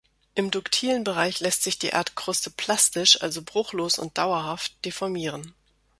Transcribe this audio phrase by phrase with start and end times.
[0.33, 5.53] Im duktilen Bereich lässt sich die Erdkruste plastisch, also bruchlos und dauerhaft, deformieren.